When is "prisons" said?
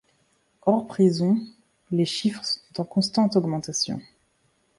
0.87-1.37